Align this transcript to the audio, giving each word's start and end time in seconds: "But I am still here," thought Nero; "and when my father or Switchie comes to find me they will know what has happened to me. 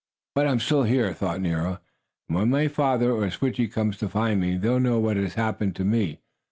"But 0.33 0.47
I 0.47 0.51
am 0.51 0.59
still 0.59 0.81
here," 0.81 1.13
thought 1.13 1.41
Nero; 1.41 1.79
"and 2.27 2.35
when 2.35 2.49
my 2.49 2.67
father 2.67 3.11
or 3.11 3.29
Switchie 3.29 3.71
comes 3.71 3.97
to 3.97 4.09
find 4.09 4.41
me 4.41 4.57
they 4.57 4.67
will 4.67 4.79
know 4.79 4.99
what 4.99 5.15
has 5.17 5.35
happened 5.35 5.75
to 5.75 5.85
me. 5.85 6.21